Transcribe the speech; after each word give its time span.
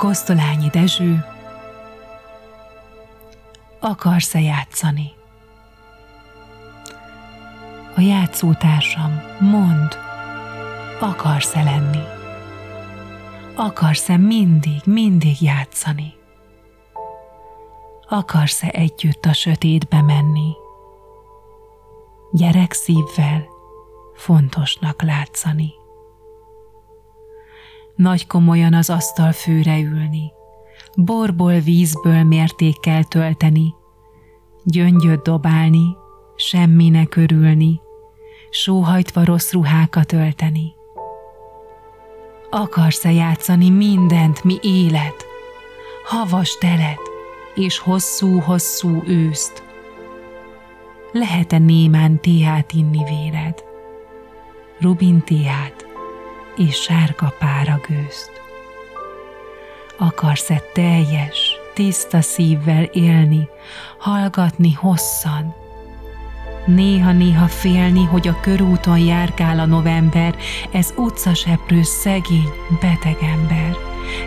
Kosztolányi 0.00 0.68
Dezső 0.68 1.24
Akarsz-e 3.80 4.40
játszani? 4.40 5.12
A 7.96 8.00
játszótársam, 8.00 9.22
mond, 9.40 9.98
akarsz-e 11.00 11.62
lenni? 11.62 12.02
Akarsz-e 13.54 14.16
mindig, 14.16 14.80
mindig 14.84 15.42
játszani? 15.42 16.14
Akarsz-e 18.08 18.68
együtt 18.68 19.24
a 19.24 19.32
sötétbe 19.32 20.02
menni? 20.02 20.52
Gyerek 22.32 22.72
szívvel 22.72 23.44
fontosnak 24.14 25.02
látszani. 25.02 25.79
Nagy 28.00 28.26
komolyan 28.26 28.74
az 28.74 28.90
asztal 28.90 29.32
főre 29.32 29.78
ülni, 29.78 30.32
borból 30.94 31.58
vízből 31.58 32.22
mértékkel 32.22 33.04
tölteni, 33.04 33.74
gyöngyöt 34.64 35.22
dobálni, 35.22 35.96
semminek 36.36 37.16
örülni, 37.16 37.80
sóhajtva 38.50 39.24
rossz 39.24 39.52
ruhákat 39.52 40.12
ölteni. 40.12 40.74
Akarsz-e 42.50 43.12
játszani 43.12 43.70
mindent, 43.70 44.44
mi 44.44 44.58
élet, 44.62 45.24
havas 46.04 46.58
telet 46.58 47.00
és 47.54 47.78
hosszú-hosszú 47.78 49.02
őszt? 49.06 49.62
Lehet-e 51.12 51.58
némán 51.58 52.20
téhát 52.20 52.72
inni 52.72 53.04
véred, 53.04 53.64
rubin 54.78 55.20
téhát 55.20 55.89
és 56.56 56.76
sárga 56.76 57.34
pára 57.38 57.80
gőzt? 57.88 58.30
Akarsz-e 59.98 60.62
teljes, 60.72 61.58
tiszta 61.74 62.20
szívvel 62.20 62.82
élni, 62.82 63.48
hallgatni 63.98 64.72
hosszan, 64.72 65.54
Néha-néha 66.66 67.46
félni, 67.46 68.04
hogy 68.04 68.28
a 68.28 68.40
körúton 68.40 68.98
járkál 68.98 69.58
a 69.58 69.66
november, 69.66 70.36
ez 70.70 70.92
utcaseprő 70.96 71.82
szegény, 71.82 72.52
beteg 72.80 73.16
ember, 73.20 73.76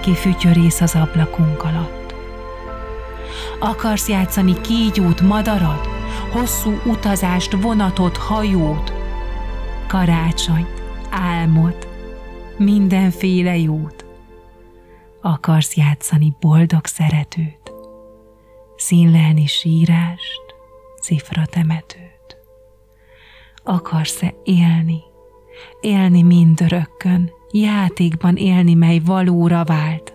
ki 0.00 0.14
fütyörész 0.14 0.80
az 0.80 0.94
ablakunk 0.94 1.64
alatt. 1.64 2.14
Akarsz 3.58 4.08
játszani 4.08 4.60
kígyót, 4.60 5.20
madarat, 5.20 5.88
hosszú 6.32 6.80
utazást, 6.84 7.56
vonatot, 7.60 8.16
hajót, 8.16 8.92
karácsonyt, 9.86 10.82
álmot, 11.10 11.88
mindenféle 12.60 13.56
jót. 13.56 14.04
Akarsz 15.20 15.76
játszani 15.76 16.36
boldog 16.40 16.86
szeretőt, 16.86 17.72
színlelni 18.76 19.46
sírást, 19.46 20.54
cifra 21.00 21.46
temetőt? 21.46 22.38
Akarsz-e 23.62 24.34
élni, 24.44 25.02
élni 25.80 26.22
mindörökkön, 26.22 27.30
játékban 27.50 28.36
élni, 28.36 28.74
mely 28.74 28.98
valóra 28.98 29.64
vált, 29.64 30.14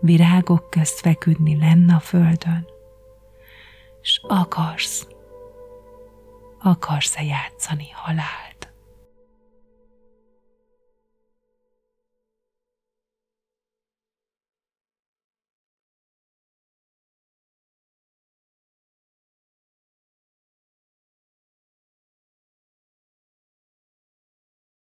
virágok 0.00 0.70
közt 0.70 1.00
feküdni 1.00 1.56
lenn 1.56 1.90
a 1.90 2.00
földön, 2.00 2.66
s 4.02 4.20
akarsz, 4.22 5.06
akarsz-e 6.62 7.22
játszani 7.24 7.88
halált. 7.92 8.47